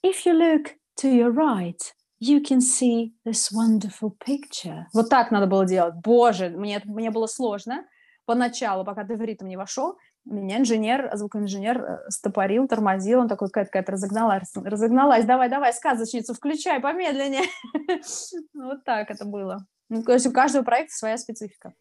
[0.03, 1.81] If you look to your right,
[2.21, 4.85] you can see this wonderful picture.
[4.93, 5.95] Вот так надо было делать.
[6.03, 7.87] Боже, мне, мне было сложно
[8.27, 9.97] поначалу, пока ты в ритм не вошел.
[10.25, 13.21] Меня инженер, звукоинженер э, стопорил, тормозил.
[13.21, 15.25] Он такой, Кэт, Кэт, разогналась, разогналась.
[15.25, 17.49] Давай, давай, сказочницу включай помедленнее.
[18.55, 19.67] Вот так это было.
[19.89, 21.73] Ну, то есть у каждого проекта своя специфика.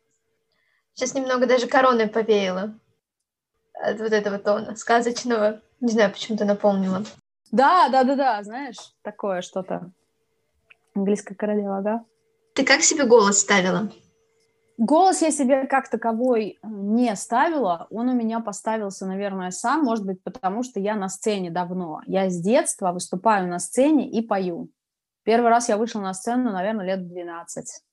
[0.93, 2.79] Сейчас немного даже короной повеяло
[3.73, 5.61] от вот этого тона сказочного.
[5.81, 7.03] Не знаю, почему-то напомнила.
[7.51, 9.91] Да, да, да, да, знаешь, такое что-то.
[10.95, 12.05] Английская королева, да?
[12.55, 13.89] Ты как себе голос ставила?
[14.77, 17.87] Голос я себе как таковой э, не ставила.
[17.89, 22.01] Он у меня поставился, наверное, сам, может быть, потому что я на сцене давно.
[22.05, 24.69] Я с детства выступаю на сцене и пою.
[25.23, 27.83] Первый раз я вышла на сцену, наверное, лет 12.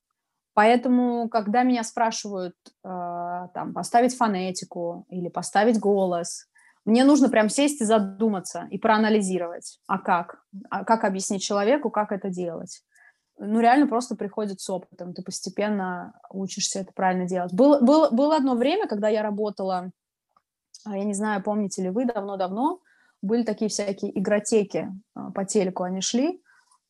[0.54, 6.46] Поэтому, когда меня спрашивают э, там, поставить фонетику или поставить голос,
[6.87, 12.12] мне нужно прям сесть и задуматься и проанализировать, а как, а как объяснить человеку, как
[12.12, 12.83] это делать.
[13.38, 17.53] Ну, реально просто приходит с опытом, ты постепенно учишься это правильно делать.
[17.53, 19.90] Было, было, было одно время, когда я работала,
[20.87, 22.81] а, я не знаю, помните ли вы, давно-давно,
[23.20, 26.40] были такие всякие игротеки а, по телеку, они шли,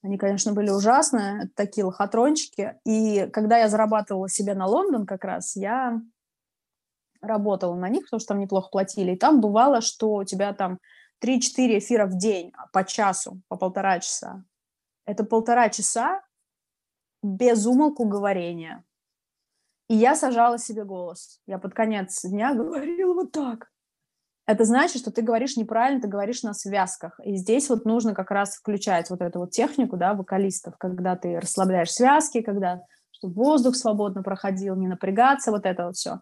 [0.03, 2.77] они, конечно, были ужасные, такие лохотрончики.
[2.85, 6.01] И когда я зарабатывала себе на Лондон как раз, я
[7.21, 9.13] работала на них, потому что там неплохо платили.
[9.13, 10.79] И там бывало, что у тебя там
[11.25, 14.45] 3-4 эфира в день по часу, по полтора часа.
[15.05, 16.23] Это полтора часа
[17.23, 18.85] без умолку говорения.
[19.89, 21.41] И я сажала себе голос.
[21.47, 23.71] Я под конец дня говорила вот так
[24.47, 27.19] это значит, что ты говоришь неправильно, ты говоришь на связках.
[27.25, 31.39] И здесь вот нужно как раз включать вот эту вот технику, да, вокалистов, когда ты
[31.41, 36.21] расслабляешь связки, когда чтобы воздух свободно проходил, не напрягаться, вот это вот все.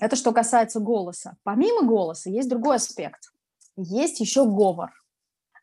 [0.00, 1.36] Это что касается голоса.
[1.44, 3.32] Помимо голоса есть другой аспект.
[3.76, 4.90] Есть еще говор.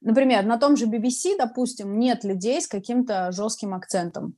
[0.01, 4.35] Например, на том же BBC, допустим, нет людей с каким-то жестким акцентом,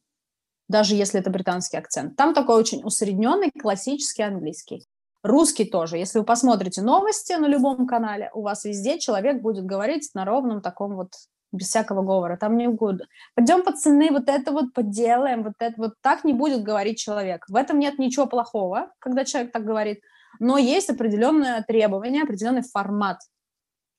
[0.67, 2.15] даже если это британский акцент.
[2.17, 4.86] Там такой очень усредненный классический английский.
[5.23, 5.97] Русский тоже.
[5.97, 10.62] Если вы посмотрите новости на любом канале, у вас везде человек будет говорить на ровном
[10.62, 11.13] таком вот
[11.53, 13.05] без всякого говора, там не угодно.
[13.35, 17.45] Пойдем, пацаны, вот это вот поделаем, вот это вот так не будет говорить человек.
[17.47, 20.01] В этом нет ничего плохого, когда человек так говорит,
[20.39, 23.19] но есть определенное требование, определенный формат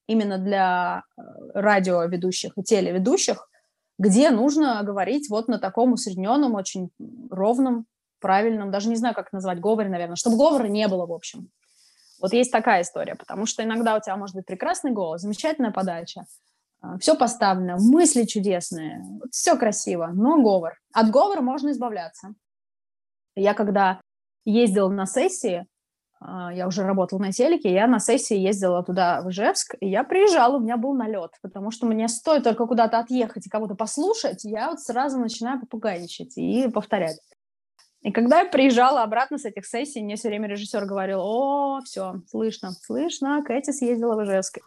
[0.07, 1.23] именно для э,
[1.55, 3.49] радиоведущих и телеведущих,
[3.99, 6.91] где нужно говорить вот на таком усредненном, очень
[7.31, 7.87] ровном
[8.21, 11.51] правильном, даже не знаю, как назвать, говоре, наверное, чтобы говора не было, в общем.
[12.21, 16.25] Вот есть такая история, потому что иногда у тебя может быть прекрасный голос, замечательная подача,
[17.01, 20.79] все поставлено, мысли чудесные, все красиво, но говор.
[20.93, 22.35] От говора можно избавляться.
[23.37, 24.01] Я когда
[24.45, 25.67] ездила на сессии,
[26.21, 30.05] а, я уже работала на телеке, я на сессии ездила туда, в Ижевск, и я
[30.05, 34.45] приезжала, у меня был налет, потому что мне стоит только куда-то отъехать и кого-то послушать,
[34.45, 37.19] я вот сразу начинаю попугайничать и повторять.
[38.03, 42.21] И когда я приезжала обратно с этих сессий, мне все время режиссер говорил, о, все,
[42.29, 44.59] слышно, слышно, Кэти съездила в Ижевск.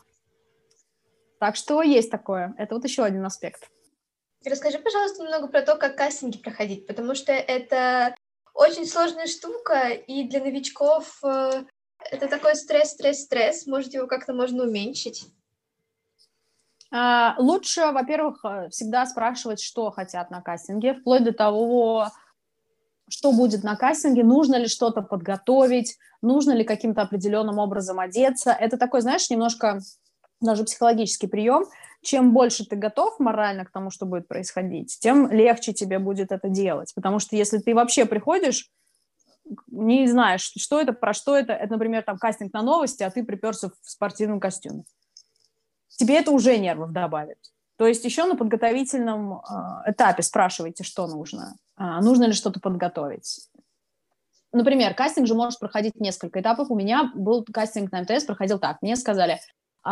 [1.39, 2.53] Так что есть такое.
[2.57, 3.69] Это вот еще один аспект.
[4.45, 8.15] Расскажи, пожалуйста, немного про то, как кастинги проходить, потому что это
[8.53, 11.63] очень сложная штука, и для новичков э,
[12.11, 13.67] это такой стресс, стресс, стресс.
[13.67, 15.25] Может, его как-то можно уменьшить?
[16.91, 22.07] А, лучше, во-первых, э, всегда спрашивать, что хотят на кастинге, вплоть до того,
[23.09, 28.51] что будет на кастинге, нужно ли что-то подготовить, нужно ли каким-то определенным образом одеться.
[28.51, 29.79] Это такой, знаешь, немножко
[30.41, 31.65] даже психологический прием.
[32.01, 36.47] Чем больше ты готов морально к тому, что будет происходить, тем легче тебе будет это
[36.47, 36.93] делать.
[36.93, 38.69] Потому что если ты вообще приходишь,
[39.67, 43.23] не знаешь, что это, про что это, это, например, там кастинг на новости, а ты
[43.23, 44.83] приперся в спортивном костюме.
[45.89, 47.39] Тебе это уже нервов добавит.
[47.77, 51.55] То есть еще на подготовительном э, этапе спрашивайте, что нужно.
[51.75, 53.49] А, нужно ли что-то подготовить.
[54.51, 56.71] Например, кастинг же может проходить несколько этапов.
[56.71, 58.81] У меня был кастинг на МТС, проходил так.
[58.81, 59.39] Мне сказали,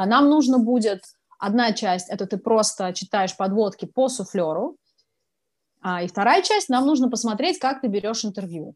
[0.05, 1.03] нам нужно будет
[1.39, 4.77] одна часть, это ты просто читаешь подводки по суфлеру,
[5.81, 8.75] а, и вторая часть, нам нужно посмотреть, как ты берешь интервью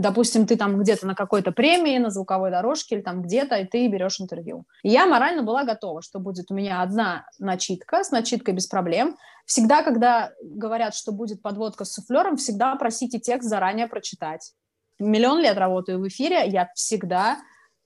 [0.00, 3.86] допустим, ты там где-то на какой-то премии, на звуковой дорожке или там где-то, и ты
[3.88, 4.64] берешь интервью.
[4.82, 9.16] И я морально была готова, что будет у меня одна начитка, с начиткой без проблем.
[9.46, 14.52] Всегда, когда говорят, что будет подводка с суфлером, всегда просите текст заранее прочитать.
[14.98, 17.38] Миллион лет работаю в эфире, я всегда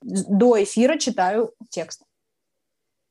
[0.05, 2.03] до эфира читаю текст.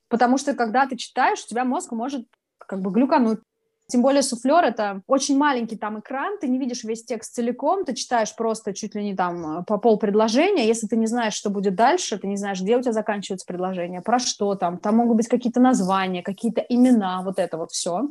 [0.08, 2.26] Потому что когда ты читаешь, у тебя мозг может
[2.58, 3.40] как бы глюкануть.
[3.86, 7.94] Тем более суфлер— это очень маленький там экран, ты не видишь весь текст целиком, ты
[7.94, 10.66] читаешь просто чуть ли не там э, по пол предложения.
[10.66, 14.00] Если ты не знаешь, что будет дальше, ты не знаешь, где у тебя заканчивается предложение,
[14.00, 18.08] про что там, там могут быть какие-то названия, какие-то имена, вот это вот все.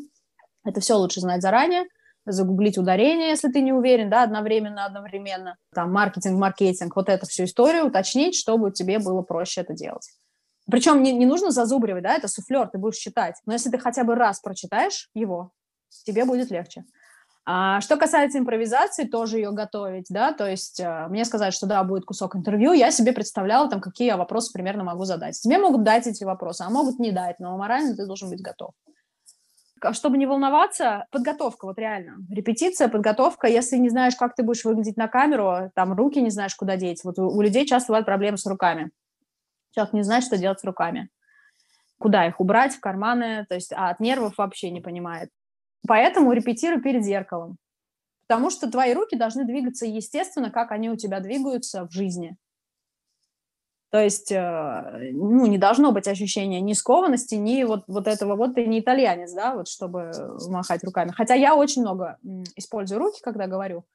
[0.63, 1.85] Это все лучше знать заранее,
[2.25, 7.43] загуглить ударение, если ты не уверен, да, одновременно, одновременно, там, маркетинг, маркетинг, вот эту всю
[7.45, 10.09] историю уточнить, чтобы тебе было проще это делать.
[10.69, 13.35] Причем не, не нужно зазубривать, да, это суфлер, ты будешь читать.
[13.45, 15.51] Но если ты хотя бы раз прочитаешь его,
[16.05, 16.85] тебе будет легче.
[17.45, 21.83] А что касается импровизации, тоже ее готовить, да, то есть э, мне сказать, что да,
[21.83, 25.37] будет кусок интервью, я себе представляла там, какие я вопросы примерно могу задать.
[25.37, 28.71] Тебе могут дать эти вопросы, а могут не дать, но морально ты должен быть готов.
[29.91, 32.17] Чтобы не волноваться, подготовка, вот реально.
[32.29, 33.47] Репетиция, подготовка.
[33.47, 37.03] Если не знаешь, как ты будешь выглядеть на камеру, там руки не знаешь, куда деть.
[37.03, 38.91] Вот у, у людей часто бывают проблемы с руками.
[39.71, 41.09] Человек не знает, что делать с руками.
[41.99, 45.29] Куда их убрать, в карманы, то есть а от нервов вообще не понимает.
[45.87, 47.57] Поэтому репетируй перед зеркалом.
[48.27, 52.37] Потому что твои руки должны двигаться естественно, как они у тебя двигаются в жизни.
[53.93, 58.55] То есть, э, ну, не должно быть ощущения ни скованности, ни вот, вот этого, вот
[58.55, 60.09] ты не итальянец, да, вот чтобы
[60.49, 61.11] махать руками.
[61.11, 62.17] Хотя я очень много
[62.55, 63.85] использую руки, когда говорю.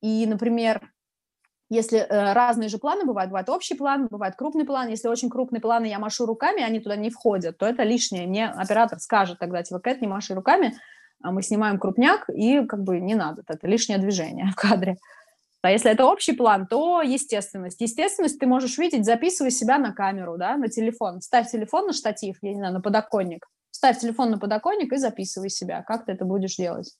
[0.00, 0.90] И, например,
[1.68, 4.88] если э, разные же планы бывают, бывает общий план, бывает крупный план.
[4.88, 8.26] Если очень крупный план, и я машу руками, они туда не входят, то это лишнее.
[8.26, 10.74] Мне оператор скажет тогда, типа, Кэт, не маши руками,
[11.22, 14.96] а мы снимаем крупняк, и как бы не надо, это лишнее движение в кадре.
[15.64, 17.80] А если это общий план, то естественность.
[17.80, 21.22] Естественность ты можешь видеть, записывая себя на камеру, да, на телефон.
[21.22, 23.46] Ставь телефон на штатив, я не знаю, на подоконник.
[23.70, 25.82] Ставь телефон на подоконник и записывай себя.
[25.82, 26.92] Как ты это будешь делать?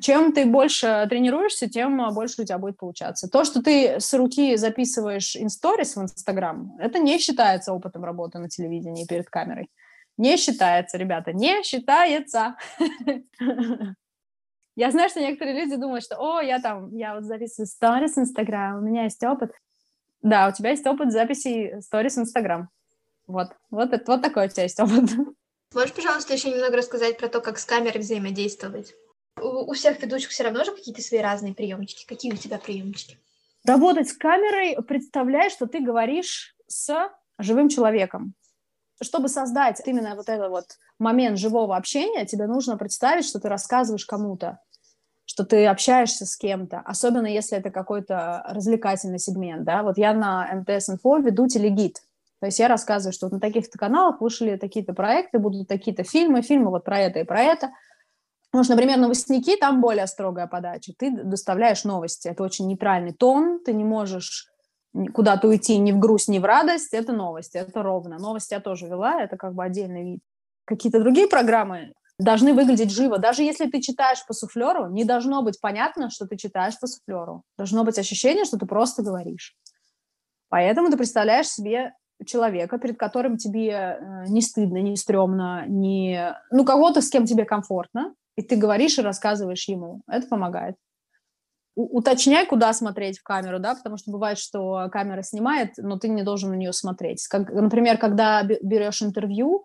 [0.00, 3.28] Чем ты больше тренируешься, тем больше у тебя будет получаться.
[3.28, 8.48] То, что ты с руки записываешь инсторис в Инстаграм, это не считается опытом работы на
[8.48, 9.70] телевидении перед камерой.
[10.16, 12.56] Не считается, ребята, не считается.
[14.74, 18.78] Я знаю, что некоторые люди думают, что, о, я там, я вот записываю сторис Инстаграм,
[18.78, 19.52] у меня есть опыт.
[20.22, 22.70] Да, у тебя есть опыт записи сторис Инстаграм.
[23.26, 25.10] Вот, вот, это, вот такой у тебя есть опыт.
[25.74, 28.94] Можешь, пожалуйста, еще немного рассказать про то, как с камерой взаимодействовать?
[29.40, 32.06] У, у всех ведущих все равно же какие-то свои разные приемчики.
[32.06, 33.18] Какие у тебя приемчики?
[33.64, 38.34] Работать с камерой, представляй, что ты говоришь с живым человеком
[39.02, 40.64] чтобы создать именно вот этот вот
[40.98, 44.60] момент живого общения, тебе нужно представить, что ты рассказываешь кому-то,
[45.24, 49.82] что ты общаешься с кем-то, особенно если это какой-то развлекательный сегмент, да.
[49.82, 51.98] Вот я на МТС-инфо веду телегид,
[52.42, 56.42] то есть я рассказываю, что вот на таких-то каналах вышли такие-то проекты, будут такие-то фильмы,
[56.42, 57.70] фильмы вот про это и про это.
[58.50, 60.92] Потому что, например, новостники, там более строгая подача.
[60.98, 62.26] Ты доставляешь новости.
[62.26, 64.51] Это очень нейтральный тон, ты не можешь
[65.14, 68.18] куда-то уйти ни в грусть, ни в радость, это новости, это ровно.
[68.18, 70.20] Новости я тоже вела, это как бы отдельный вид.
[70.64, 73.18] Какие-то другие программы должны выглядеть живо.
[73.18, 77.42] Даже если ты читаешь по суфлеру, не должно быть понятно, что ты читаешь по суфлеру.
[77.56, 79.56] Должно быть ощущение, что ты просто говоришь.
[80.48, 81.94] Поэтому ты представляешь себе
[82.26, 86.36] человека, перед которым тебе э, не стыдно, не стрёмно, не...
[86.50, 90.02] ну, кого-то, с кем тебе комфортно, и ты говоришь и рассказываешь ему.
[90.06, 90.76] Это помогает
[91.74, 96.22] уточняй, куда смотреть в камеру, да, потому что бывает, что камера снимает, но ты не
[96.22, 97.26] должен на нее смотреть.
[97.28, 99.64] Как, например, когда берешь интервью,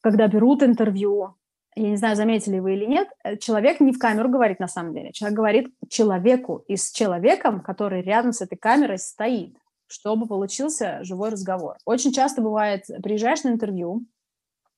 [0.00, 1.34] когда берут интервью,
[1.74, 4.94] я не знаю, заметили вы или нет, э, человек не в камеру говорит на самом
[4.94, 5.12] деле.
[5.12, 9.56] Человек говорит человеку и с человеком, который рядом с этой камерой стоит,
[9.86, 11.76] чтобы получился живой разговор.
[11.84, 14.04] Очень часто бывает, приезжаешь на интервью,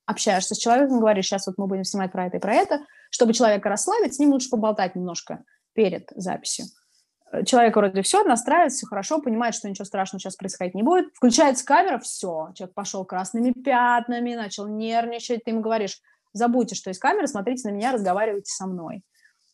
[0.05, 3.33] общаешься с человеком, говоришь, сейчас вот мы будем снимать про это и про это, чтобы
[3.33, 6.65] человека расслабить, с ним лучше поболтать немножко перед записью.
[7.31, 11.07] Э, человек вроде все, настраивается, все хорошо, понимает, что ничего страшного сейчас происходить не будет.
[11.15, 15.99] Включается камера, все, человек пошел красными пятнами, начал нервничать, ты ему говоришь,
[16.33, 19.03] забудьте, что есть камера, смотрите на меня, разговаривайте со мной.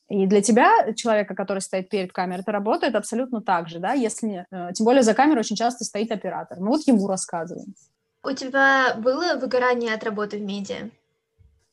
[0.09, 4.45] И для тебя, человека, который стоит перед камерой, это работает абсолютно так же, да, если,
[4.49, 6.59] э, тем более за камерой очень часто стоит оператор.
[6.59, 7.75] Ну вот ему рассказываем.
[8.23, 10.89] У тебя было выгорание от работы в медиа?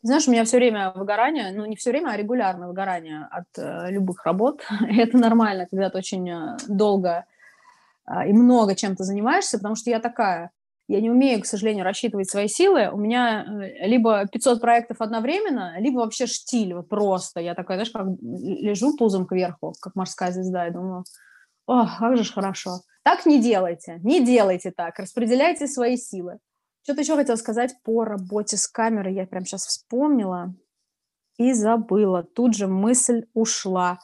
[0.04, 3.90] Знаешь, у меня все время выгорание, ну не все время, а регулярно выгорание от э,
[3.90, 4.60] любых работ.
[4.86, 7.24] Это нормально, когда ты очень э, долго
[8.06, 10.50] э, и много чем-то занимаешься, потому что я такая.
[10.88, 12.90] Я не умею, к сожалению, рассчитывать свои силы.
[12.92, 17.40] У меня э, либо 500 проектов одновременно, либо вообще штиль, вот просто.
[17.40, 21.04] Я такая, знаешь, как лежу пузом кверху, как морская звезда, и думаю,
[21.66, 22.80] о, как же ж хорошо.
[23.04, 26.40] Так не делайте, не делайте так, распределяйте свои силы.
[26.84, 29.14] Что-то еще хотела сказать по работе с камерой.
[29.14, 30.54] Я прям сейчас вспомнила
[31.38, 32.22] и забыла.
[32.22, 33.98] Тут же мысль ушла.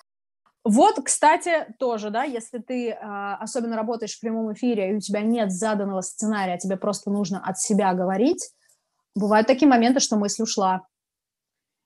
[0.65, 2.97] Вот, кстати, тоже, да, если ты э,
[3.39, 7.59] особенно работаешь в прямом эфире, и у тебя нет заданного сценария, тебе просто нужно от
[7.59, 8.51] себя говорить,
[9.15, 10.87] бывают такие моменты, что мысль ушла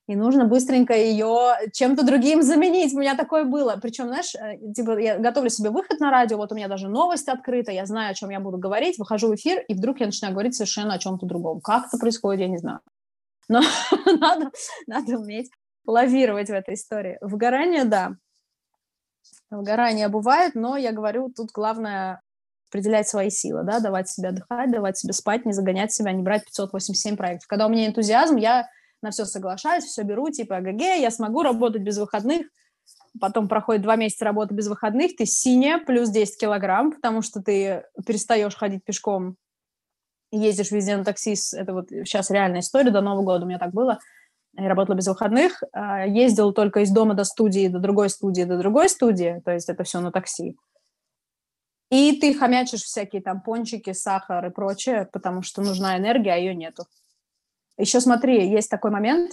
[0.07, 2.93] и нужно быстренько ее чем-то другим заменить.
[2.95, 3.79] У меня такое было.
[3.81, 7.29] Причем, знаешь, э, типа я готовлю себе выход на радио, вот у меня даже новость
[7.29, 10.35] открыта, я знаю, о чем я буду говорить, выхожу в эфир, и вдруг я начинаю
[10.35, 11.61] говорить совершенно о чем-то другом.
[11.61, 12.81] Как это происходит, я не знаю.
[13.49, 13.61] Но
[14.21, 14.51] надо,
[14.87, 15.51] надо уметь
[15.87, 17.17] лавировать в этой истории.
[17.23, 18.13] Выгорание, да.
[19.51, 22.21] Выгорание бывает, но я говорю, тут главное
[22.69, 26.45] определять свои силы, да, давать себе отдыхать, давать себе спать, не загонять себя, не брать
[26.45, 27.47] 587 проектов.
[27.47, 28.69] Когда у меня энтузиазм, я
[29.05, 32.47] на все соглашаюсь, все беру, типа, ГГ, я смогу работать без выходных,
[33.21, 37.85] потом проходит два месяца работы без выходных, ты синяя, плюс 10 килограмм, потому что ты
[38.07, 39.37] перестаешь ходить пешком,
[40.33, 43.73] ездишь везде на такси, это вот сейчас реальная история, до Нового года у меня так
[43.73, 43.99] было,
[44.57, 48.57] я работала без выходных, а, ездил только из дома до студии, до другой студии, до
[48.57, 50.57] другой студии, то есть это все на такси.
[51.91, 56.55] И ты хомячишь всякие там пончики, сахар и прочее, потому что нужна энергия, а ее
[56.55, 56.85] нету.
[57.77, 59.33] Еще смотри, есть такой момент,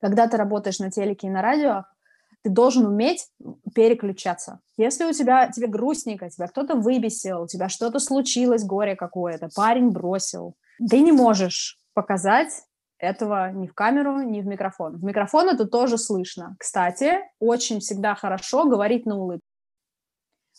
[0.00, 1.84] когда ты работаешь на телеке и на радио,
[2.42, 3.28] ты должен уметь
[3.74, 4.60] переключаться.
[4.76, 9.90] Если у тебя, тебе грустненько, тебя кто-то выбесил, у тебя что-то случилось, горе какое-то, парень
[9.90, 10.56] бросил,
[10.90, 12.64] ты не можешь показать
[12.98, 14.96] этого ни в камеру, ни в микрофон.
[14.96, 16.56] В микрофон это тоже слышно.
[16.58, 19.46] Кстати, очень всегда хорошо говорить на улыбке.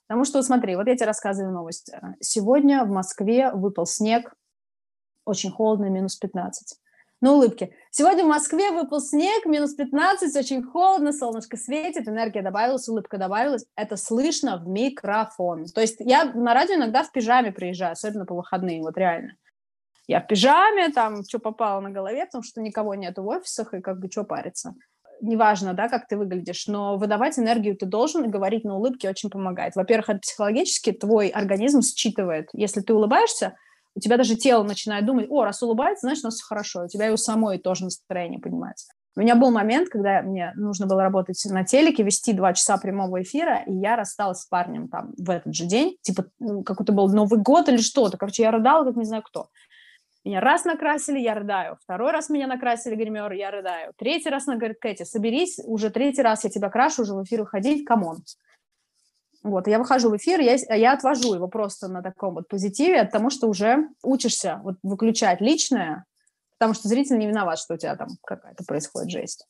[0.08, 1.92] Потому что, смотри, вот я тебе рассказываю новость.
[2.20, 4.34] Сегодня в Москве выпал снег,
[5.26, 6.80] очень холодно, минус 15
[7.24, 7.74] на улыбке.
[7.90, 13.66] Сегодня в Москве выпал снег, минус 15, очень холодно, солнышко светит, энергия добавилась, улыбка добавилась.
[13.78, 15.66] Это слышно в микрофон.
[15.68, 19.38] То есть я на радио иногда в пижаме приезжаю, особенно по выходным, вот реально.
[20.06, 23.80] Я в пижаме, там, что попало на голове, потому что никого нету в офисах, и
[23.80, 24.76] как бы что париться.
[25.22, 29.30] Неважно, да, как ты выглядишь, но выдавать энергию ты должен, и говорить на улыбке очень
[29.30, 29.78] помогает.
[29.78, 32.50] Во-первых, это психологически твой организм считывает.
[32.52, 33.56] Если ты улыбаешься,
[33.96, 36.86] у тебя даже тело начинает думать, о, раз улыбается, значит, у нас все хорошо.
[36.86, 38.88] У тебя и у самой тоже настроение поднимается.
[39.16, 43.22] У меня был момент, когда мне нужно было работать на телеке, вести два часа прямого
[43.22, 45.98] эфира, и я рассталась с парнем там в этот же день.
[46.02, 48.18] Типа, ну, какой-то был Новый год или что-то.
[48.18, 49.50] Короче, я рыдала, как не знаю кто.
[50.26, 51.78] Меня раз накрасили, я рыдаю.
[51.84, 53.94] Второй раз меня накрасили гример, я рыдаю.
[53.98, 57.42] Третий раз она говорит, Кэти, соберись, уже третий раз я тебя крашу, уже в эфир
[57.42, 58.24] уходить, come on.
[59.44, 63.30] Вот, я выхожу в эфир, я, я отвожу его просто на таком вот позитиве, потому
[63.30, 66.06] что уже учишься вот выключать личное,
[66.58, 69.46] потому что зритель не виноват, что у тебя там какая-то происходит жесть.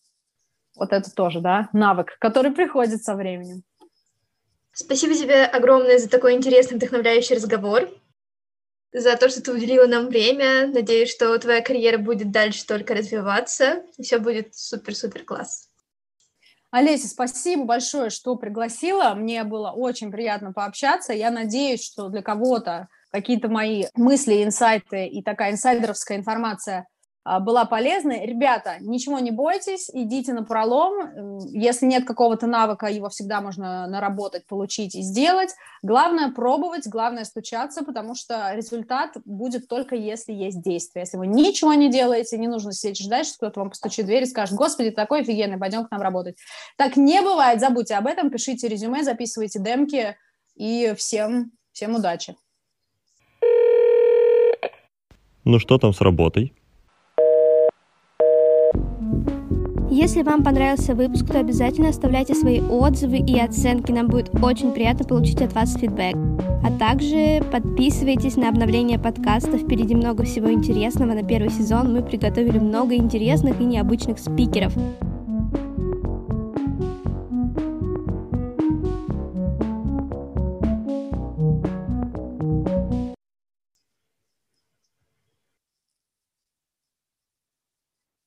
[0.75, 3.61] Вот это тоже, да, навык, который приходит со временем.
[4.71, 7.87] Спасибо тебе огромное за такой интересный, вдохновляющий разговор,
[8.91, 10.67] за то, что ты уделила нам время.
[10.67, 15.69] Надеюсь, что твоя карьера будет дальше только развиваться, и все будет супер-супер класс.
[16.73, 19.13] Олеся, спасибо большое, что пригласила.
[19.13, 21.13] Мне было очень приятно пообщаться.
[21.13, 26.87] Я надеюсь, что для кого-то какие-то мои мысли, инсайты и такая инсайдеровская информация
[27.25, 28.25] была полезной.
[28.25, 31.39] Ребята, ничего не бойтесь, идите на пролом.
[31.47, 35.49] Если нет какого-то навыка, его всегда можно наработать, получить и сделать.
[35.81, 41.03] Главное пробовать, главное стучаться, потому что результат будет только если есть действие.
[41.03, 44.23] Если вы ничего не делаете, не нужно сидеть ждать, что кто-то вам постучит в дверь
[44.23, 46.37] и скажет, господи, такой офигенный, пойдем к нам работать.
[46.77, 50.17] Так не бывает, забудьте об этом, пишите резюме, записывайте демки
[50.55, 52.35] и всем, всем удачи.
[55.45, 56.53] Ну что там с работой?
[59.95, 63.91] Если вам понравился выпуск, то обязательно оставляйте свои отзывы и оценки.
[63.91, 66.15] Нам будет очень приятно получить от вас фидбэк.
[66.63, 69.59] А также подписывайтесь на обновление подкаста.
[69.59, 71.13] Впереди много всего интересного.
[71.13, 74.73] На первый сезон мы приготовили много интересных и необычных спикеров.